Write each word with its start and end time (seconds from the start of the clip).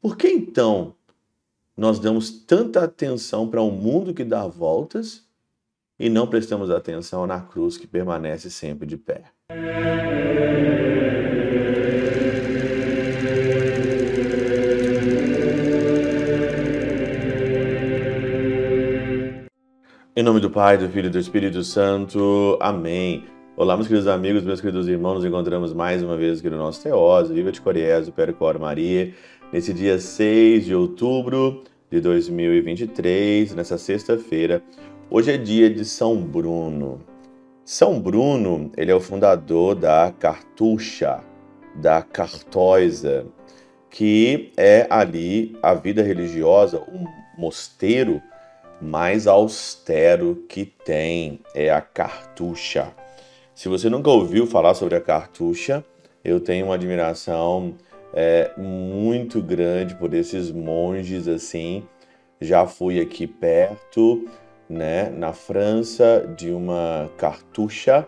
Por 0.00 0.16
que 0.16 0.28
então 0.28 0.94
nós 1.76 1.98
damos 1.98 2.30
tanta 2.30 2.82
atenção 2.82 3.46
para 3.46 3.60
um 3.60 3.70
mundo 3.70 4.14
que 4.14 4.24
dá 4.24 4.46
voltas 4.46 5.26
e 5.98 6.08
não 6.08 6.26
prestamos 6.26 6.70
atenção 6.70 7.26
na 7.26 7.38
cruz 7.38 7.76
que 7.76 7.86
permanece 7.86 8.50
sempre 8.50 8.86
de 8.86 8.96
pé? 8.96 9.24
Em 20.16 20.22
nome 20.22 20.40
do 20.40 20.50
Pai, 20.50 20.78
do 20.78 20.88
Filho 20.88 21.08
e 21.08 21.10
do 21.10 21.18
Espírito 21.18 21.62
Santo. 21.62 22.56
Amém. 22.58 23.26
Olá, 23.54 23.76
meus 23.76 23.88
queridos 23.88 24.08
amigos, 24.08 24.42
meus 24.42 24.58
queridos 24.58 24.88
irmãos, 24.88 25.16
nos 25.16 25.24
encontramos 25.26 25.74
mais 25.74 26.02
uma 26.02 26.16
vez 26.16 26.38
aqui 26.38 26.48
no 26.48 26.56
nosso 26.56 26.82
Teóse, 26.82 27.34
Viva 27.34 27.52
de 27.52 27.60
Coriés, 27.60 28.08
Percor 28.08 28.58
Maria, 28.58 29.12
nesse 29.52 29.72
dia 29.72 29.98
6 29.98 30.64
de 30.64 30.74
outubro 30.74 31.64
de 31.90 32.00
2023, 32.00 33.54
nessa 33.54 33.76
sexta-feira. 33.76 34.62
Hoje 35.10 35.32
é 35.32 35.36
dia 35.36 35.68
de 35.68 35.84
São 35.84 36.22
Bruno. 36.22 37.00
São 37.64 38.00
Bruno, 38.00 38.70
ele 38.76 38.92
é 38.92 38.94
o 38.94 39.00
fundador 39.00 39.74
da 39.74 40.12
Cartucha, 40.16 41.20
da 41.74 42.00
Cartoisa, 42.00 43.26
que 43.90 44.52
é 44.56 44.86
ali 44.88 45.56
a 45.60 45.74
vida 45.74 46.02
religiosa, 46.02 46.80
um 46.82 47.04
mosteiro 47.36 48.22
mais 48.80 49.26
austero 49.26 50.44
que 50.48 50.64
tem 50.64 51.40
é 51.54 51.70
a 51.70 51.80
cartucha. 51.80 52.94
Se 53.54 53.68
você 53.68 53.90
nunca 53.90 54.08
ouviu 54.10 54.46
falar 54.46 54.74
sobre 54.74 54.96
a 54.96 55.00
cartucha, 55.00 55.84
eu 56.24 56.40
tenho 56.40 56.66
uma 56.66 56.76
admiração 56.76 57.74
é, 58.12 58.50
muito 58.56 59.42
grande 59.42 59.94
por 59.94 60.12
esses 60.14 60.50
monges 60.50 61.28
assim. 61.28 61.84
Já 62.40 62.66
fui 62.66 63.00
aqui 63.00 63.26
perto, 63.26 64.26
né, 64.68 65.10
na 65.10 65.32
França, 65.32 66.26
de 66.36 66.50
uma 66.50 67.10
cartucha 67.16 68.06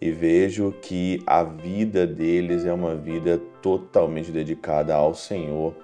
e 0.00 0.10
vejo 0.10 0.72
que 0.80 1.22
a 1.26 1.42
vida 1.42 2.06
deles 2.06 2.64
é 2.64 2.72
uma 2.72 2.94
vida 2.94 3.40
totalmente 3.60 4.30
dedicada 4.30 4.94
ao 4.94 5.14
Senhor 5.14 5.74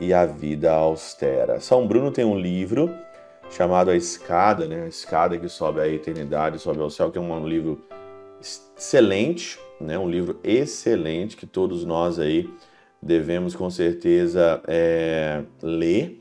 e 0.00 0.14
a 0.14 0.24
vida 0.24 0.72
austera. 0.72 1.60
São 1.60 1.86
Bruno 1.86 2.10
tem 2.10 2.24
um 2.24 2.38
livro 2.38 2.90
chamado 3.50 3.90
A 3.90 3.96
Escada, 3.96 4.66
né? 4.66 4.84
A 4.84 4.88
Escada 4.88 5.36
que 5.36 5.48
sobe 5.48 5.80
à 5.80 5.88
eternidade, 5.88 6.58
sobe 6.58 6.80
ao 6.80 6.88
céu, 6.88 7.10
que 7.10 7.18
é 7.18 7.20
um 7.20 7.46
livro 7.46 7.82
excelente, 8.40 9.58
né? 9.78 9.98
Um 9.98 10.08
livro 10.08 10.40
excelente 10.42 11.36
que 11.36 11.46
todos 11.46 11.84
nós 11.84 12.18
aí 12.18 12.48
devemos 13.02 13.54
com 13.54 13.70
certeza 13.70 14.60
é, 14.66 15.42
ler. 15.62 16.20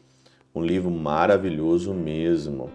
Um 0.53 0.63
livro 0.63 0.89
maravilhoso 0.89 1.93
mesmo. 1.93 2.69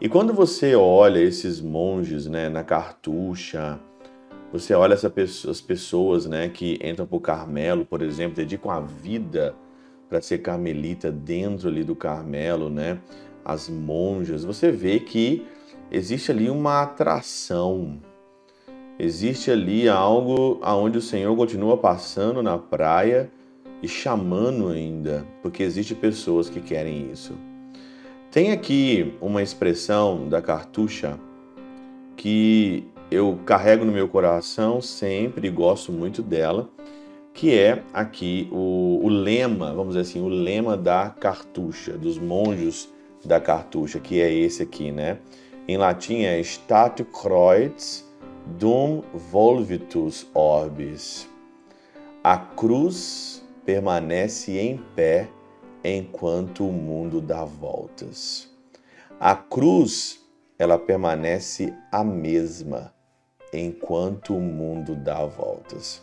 E 0.00 0.08
quando 0.08 0.32
você 0.32 0.74
olha 0.74 1.18
esses 1.18 1.60
monges, 1.60 2.26
né, 2.26 2.48
na 2.48 2.62
cartucha, 2.62 3.78
você 4.52 4.72
olha 4.72 4.94
essas 4.94 5.60
pessoas, 5.60 6.26
né, 6.26 6.48
que 6.48 6.78
entram 6.82 7.06
para 7.06 7.16
o 7.16 7.20
Carmelo, 7.20 7.84
por 7.84 8.00
exemplo, 8.00 8.36
dedicam 8.36 8.70
a 8.70 8.80
vida 8.80 9.54
para 10.08 10.20
ser 10.20 10.38
carmelita 10.38 11.10
dentro 11.10 11.68
ali 11.68 11.84
do 11.84 11.96
Carmelo, 11.96 12.70
né? 12.70 12.98
as 13.44 13.68
monjas, 13.68 14.44
você 14.44 14.70
vê 14.70 15.00
que 15.00 15.46
existe 15.90 16.30
ali 16.30 16.50
uma 16.50 16.82
atração, 16.82 18.00
existe 19.00 19.50
ali 19.50 19.88
algo 19.88 20.58
aonde 20.60 20.98
o 20.98 21.02
Senhor 21.02 21.34
continua 21.34 21.76
passando 21.76 22.42
na 22.42 22.58
praia 22.58 23.30
e 23.82 23.88
chamando 23.88 24.68
ainda, 24.68 25.26
porque 25.40 25.62
existe 25.62 25.94
pessoas 25.94 26.50
que 26.50 26.60
querem 26.60 27.10
isso. 27.10 27.32
Tem 28.30 28.52
aqui 28.52 29.14
uma 29.20 29.42
expressão 29.42 30.28
da 30.28 30.42
cartucha 30.42 31.18
que 32.14 32.86
eu 33.10 33.38
carrego 33.46 33.86
no 33.86 33.90
meu 33.90 34.06
coração 34.06 34.82
sempre 34.82 35.48
e 35.48 35.50
gosto 35.50 35.90
muito 35.90 36.22
dela, 36.22 36.68
que 37.32 37.58
é 37.58 37.82
aqui 37.94 38.48
o, 38.52 39.00
o 39.02 39.08
lema, 39.08 39.72
vamos 39.72 39.94
dizer 39.94 40.00
assim, 40.00 40.20
o 40.20 40.28
lema 40.28 40.76
da 40.76 41.08
cartucha, 41.08 41.96
dos 41.96 42.18
monjos 42.18 42.92
da 43.24 43.40
cartucha, 43.40 43.98
que 43.98 44.20
é 44.20 44.32
esse 44.32 44.62
aqui, 44.62 44.92
né? 44.92 45.18
Em 45.66 45.78
latim 45.78 46.22
é 46.22 46.38
Statu 46.40 47.04
Kreuz 47.06 48.09
dum 48.58 49.02
volvitus 49.14 50.26
orbis. 50.34 51.28
A 52.22 52.36
cruz 52.36 53.42
permanece 53.64 54.58
em 54.58 54.78
pé 54.94 55.28
enquanto 55.84 56.66
o 56.66 56.72
mundo 56.72 57.20
dá 57.20 57.44
voltas. 57.44 58.48
A 59.18 59.34
cruz, 59.34 60.20
ela 60.58 60.78
permanece 60.78 61.72
a 61.90 62.02
mesma 62.02 62.92
enquanto 63.52 64.36
o 64.36 64.40
mundo 64.40 64.94
dá 64.94 65.24
voltas. 65.24 66.02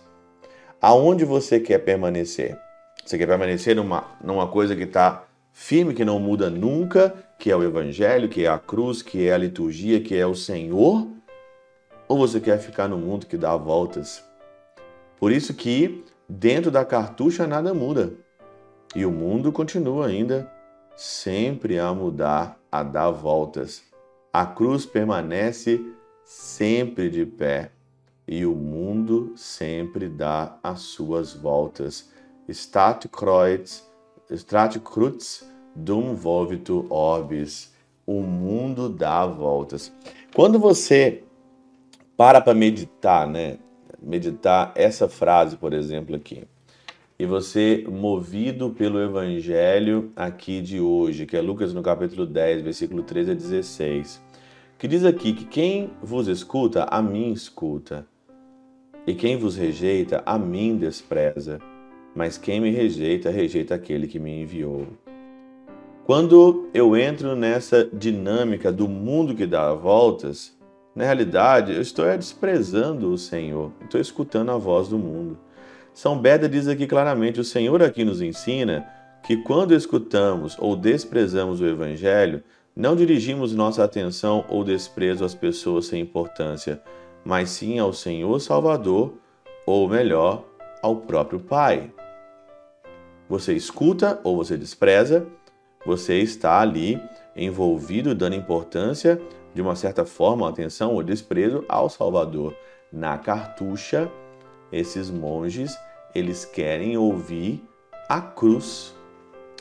Aonde 0.81 1.25
você 1.25 1.59
quer 1.59 1.79
permanecer? 1.79 2.57
Você 3.05 3.17
quer 3.17 3.27
permanecer 3.27 3.75
numa, 3.75 4.05
numa 4.23 4.47
coisa 4.47 4.75
que 4.75 4.83
está 4.83 5.25
firme 5.51 5.93
que 5.93 6.05
não 6.05 6.19
muda 6.19 6.49
nunca, 6.49 7.15
que 7.39 7.49
é 7.49 7.55
o 7.55 7.63
Evangelho, 7.63 8.29
que 8.29 8.45
é 8.45 8.47
a 8.47 8.59
cruz, 8.59 9.01
que 9.01 9.27
é 9.27 9.33
a 9.33 9.37
liturgia, 9.37 10.01
que 10.01 10.15
é 10.15 10.25
o 10.25 10.35
Senhor? 10.35 11.16
Ou 12.07 12.17
você 12.17 12.39
quer 12.39 12.59
ficar 12.59 12.87
no 12.87 12.97
mundo 12.97 13.25
que 13.25 13.37
dá 13.37 13.55
voltas? 13.55 14.23
Por 15.19 15.31
isso 15.31 15.53
que 15.53 16.03
dentro 16.27 16.71
da 16.71 16.85
cartucha 16.85 17.45
nada 17.45 17.73
muda. 17.73 18.13
E 18.95 19.05
o 19.05 19.11
mundo 19.11 19.51
continua 19.51 20.07
ainda 20.07 20.51
sempre 20.95 21.77
a 21.77 21.93
mudar, 21.93 22.57
a 22.71 22.83
dar 22.83 23.11
voltas. 23.11 23.83
A 24.31 24.45
cruz 24.45 24.85
permanece 24.85 25.83
sempre 26.23 27.09
de 27.09 27.25
pé 27.25 27.71
e 28.27 28.45
o 28.45 28.55
mundo 28.55 29.33
sempre 29.35 30.07
dá 30.07 30.57
as 30.63 30.81
suas 30.81 31.33
voltas. 31.33 32.09
Stat 32.49 33.07
Kreuz 33.09 33.87
Strat 34.29 34.77
cruz 34.79 35.49
dum 35.73 36.13
volvitur 36.13 36.85
orbis. 36.91 37.73
O 38.05 38.21
mundo 38.21 38.89
dá 38.89 39.25
voltas. 39.25 39.91
Quando 40.35 40.59
você 40.59 41.23
para 42.17 42.41
para 42.41 42.53
meditar, 42.53 43.27
né? 43.27 43.57
Meditar 44.01 44.73
essa 44.75 45.07
frase, 45.07 45.55
por 45.55 45.73
exemplo, 45.73 46.15
aqui. 46.15 46.43
E 47.17 47.25
você, 47.25 47.85
movido 47.87 48.71
pelo 48.71 48.99
evangelho 48.99 50.11
aqui 50.15 50.61
de 50.61 50.79
hoje, 50.81 51.25
que 51.25 51.37
é 51.37 51.41
Lucas 51.41 51.73
no 51.73 51.81
capítulo 51.81 52.25
10, 52.25 52.61
versículo 52.61 53.03
13 53.03 53.31
a 53.31 53.33
16, 53.33 54.21
que 54.77 54.87
diz 54.87 55.05
aqui 55.05 55.33
que 55.33 55.45
quem 55.45 55.91
vos 56.01 56.27
escuta, 56.27 56.83
a 56.89 57.01
mim 57.01 57.31
escuta, 57.31 58.05
e 59.05 59.15
quem 59.15 59.37
vos 59.37 59.55
rejeita, 59.55 60.21
a 60.25 60.37
mim 60.37 60.77
despreza 60.77 61.59
mas 62.17 62.35
quem 62.35 62.59
me 62.59 62.71
rejeita, 62.71 63.29
rejeita 63.29 63.75
aquele 63.75 64.07
que 64.07 64.17
me 64.17 64.41
enviou. 64.41 64.87
Quando 66.03 66.67
eu 66.73 66.97
entro 66.97 67.35
nessa 67.35 67.87
dinâmica 67.93 68.71
do 68.71 68.87
mundo 68.87 69.35
que 69.35 69.45
dá 69.45 69.71
voltas, 69.75 70.56
na 70.97 71.03
realidade 71.03 71.75
eu 71.75 71.81
estou 71.81 72.05
desprezando 72.17 73.13
o 73.13 73.19
Senhor, 73.19 73.71
estou 73.83 74.01
escutando 74.01 74.49
a 74.49 74.57
voz 74.57 74.87
do 74.87 74.97
mundo. 74.97 75.37
São 75.93 76.17
Beda 76.17 76.49
diz 76.49 76.67
aqui 76.67 76.87
claramente: 76.87 77.39
o 77.39 77.43
Senhor 77.43 77.83
aqui 77.83 78.03
nos 78.03 78.19
ensina 78.19 78.83
que 79.21 79.37
quando 79.37 79.75
escutamos 79.75 80.57
ou 80.57 80.75
desprezamos 80.75 81.61
o 81.61 81.67
Evangelho, 81.67 82.43
não 82.75 82.95
dirigimos 82.95 83.53
nossa 83.53 83.83
atenção 83.83 84.43
ou 84.49 84.63
desprezo 84.63 85.23
às 85.23 85.35
pessoas 85.35 85.85
sem 85.85 86.01
importância, 86.01 86.81
mas 87.23 87.51
sim 87.51 87.77
ao 87.77 87.93
Senhor 87.93 88.39
Salvador, 88.39 89.13
ou 89.67 89.87
melhor, 89.87 90.45
ao 90.81 90.95
próprio 90.95 91.39
Pai. 91.39 91.91
Você 93.29 93.53
escuta 93.53 94.19
ou 94.23 94.35
você 94.35 94.57
despreza, 94.57 95.27
você 95.85 96.17
está 96.17 96.59
ali 96.59 96.99
envolvido, 97.35 98.15
dando 98.15 98.35
importância, 98.35 99.21
de 99.57 99.61
uma 99.63 99.75
certa 99.75 100.05
forma, 100.05 100.47
atenção 100.47 100.93
ou 100.93 101.01
desprezo 101.01 101.65
ao 101.67 101.89
Salvador. 101.89 102.53
Na 102.93 103.17
cartucha, 103.17 104.07
esses 104.71 105.09
monges, 105.09 105.75
eles 106.13 106.45
querem 106.45 106.95
ouvir 106.95 107.67
a 108.07 108.21
cruz 108.21 108.93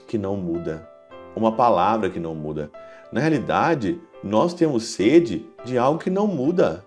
que 0.06 0.18
não 0.18 0.36
muda, 0.36 0.86
uma 1.34 1.50
palavra 1.50 2.10
que 2.10 2.20
não 2.20 2.34
muda. 2.34 2.70
Na 3.10 3.20
realidade, 3.20 3.98
nós 4.22 4.52
temos 4.52 4.84
sede 4.84 5.46
de 5.64 5.78
algo 5.78 5.98
que 5.98 6.10
não 6.10 6.26
muda. 6.26 6.84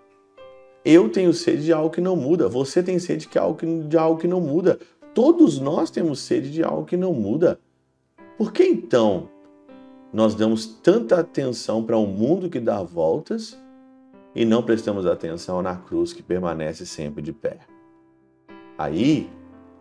Eu 0.85 1.09
tenho 1.09 1.33
sede 1.33 1.65
de 1.65 1.73
algo 1.73 1.89
que 1.89 2.01
não 2.01 2.15
muda. 2.15 2.47
Você 2.47 2.83
tem 2.83 2.99
sede 2.99 3.25
de 3.25 3.39
algo 3.39 3.57
que, 3.57 3.65
de 3.65 3.97
algo 3.97 4.21
que 4.21 4.27
não 4.27 4.39
muda. 4.39 4.77
Todos 5.15 5.59
nós 5.59 5.89
temos 5.89 6.19
sede 6.19 6.51
de 6.51 6.63
algo 6.63 6.85
que 6.85 6.95
não 6.95 7.11
muda. 7.11 7.59
Por 8.37 8.53
que 8.53 8.63
então 8.63 9.27
nós 10.11 10.33
damos 10.33 10.65
tanta 10.65 11.19
atenção 11.19 11.83
para 11.83 11.97
um 11.97 12.07
mundo 12.07 12.49
que 12.49 12.59
dá 12.59 12.81
voltas 12.81 13.59
e 14.35 14.43
não 14.43 14.63
prestamos 14.63 15.05
atenção 15.05 15.61
na 15.61 15.75
cruz 15.75 16.13
que 16.13 16.23
permanece 16.23 16.85
sempre 16.85 17.21
de 17.21 17.31
pé? 17.31 17.59
Aí 18.77 19.29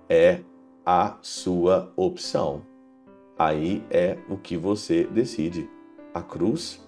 é 0.09 0.41
a 0.85 1.19
sua 1.23 1.93
opção. 1.97 2.63
aí 3.39 3.85
é 3.91 4.19
o 4.29 4.37
que 4.37 4.57
você 4.57 5.05
decide. 5.05 5.71
A 6.13 6.21
cruz, 6.21 6.85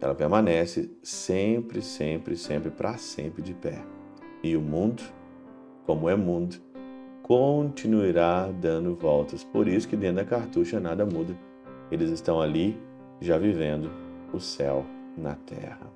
ela 0.00 0.14
permanece 0.14 0.90
sempre, 1.02 1.80
sempre, 1.80 2.36
sempre, 2.36 2.70
para 2.70 2.98
sempre 2.98 3.40
de 3.40 3.54
pé. 3.54 3.82
E 4.42 4.54
o 4.56 4.60
mundo, 4.60 5.02
como 5.86 6.08
é 6.08 6.14
mundo, 6.14 6.56
continuará 7.22 8.50
dando 8.50 8.94
voltas. 8.94 9.42
Por 9.42 9.66
isso 9.66 9.88
que 9.88 9.96
dentro 9.96 10.16
da 10.16 10.24
cartucha 10.24 10.78
nada 10.78 11.06
muda. 11.06 11.34
Eles 11.90 12.10
estão 12.10 12.40
ali 12.40 12.76
já 13.20 13.38
vivendo 13.38 13.90
o 14.32 14.40
céu 14.40 14.84
na 15.16 15.34
terra. 15.34 15.90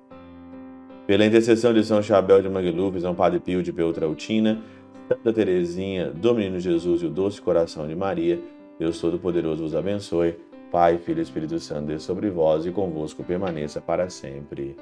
Pela 1.05 1.25
intercessão 1.25 1.73
de 1.73 1.83
São 1.83 2.01
Chabel 2.01 2.41
de 2.41 2.49
Mangluf, 2.49 2.99
São 2.99 3.13
Padre 3.13 3.39
Pio 3.39 3.61
de 3.61 3.73
Peltrautina, 3.73 4.61
Santa 5.07 5.33
Teresinha, 5.33 6.09
do 6.09 6.33
Menino 6.33 6.59
Jesus 6.59 7.01
e 7.01 7.05
o 7.05 7.09
Doce 7.09 7.41
Coração 7.41 7.87
de 7.87 7.95
Maria, 7.95 8.39
Deus 8.79 8.99
Todo-Poderoso 8.99 9.63
vos 9.63 9.75
abençoe. 9.75 10.35
Pai, 10.71 10.97
Filho 10.97 11.19
e 11.19 11.21
Espírito 11.21 11.59
Santo, 11.59 11.87
Deus 11.87 12.01
sobre 12.01 12.31
vós 12.31 12.65
e 12.65 12.71
convosco 12.71 13.23
permaneça 13.23 13.79
para 13.79 14.09
sempre. 14.09 14.75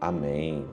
Amém. 0.00 0.64